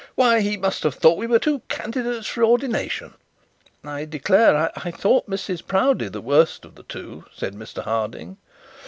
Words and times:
Why, 0.15 0.39
he 0.41 0.57
must 0.57 0.81
have 0.81 0.95
thought 0.95 1.19
we 1.19 1.27
were 1.27 1.37
two 1.37 1.59
candidates 1.69 2.25
for 2.25 2.43
ordination.' 2.43 3.13
'I 3.83 4.05
declare 4.05 4.71
I 4.75 4.89
thought 4.89 5.29
Mrs 5.29 5.63
Proudie 5.67 6.07
the 6.09 6.21
worst 6.21 6.65
of 6.65 6.73
the 6.73 6.81
two,' 6.81 7.25
said 7.31 7.53
Mr 7.53 7.83
Harding. 7.83 8.37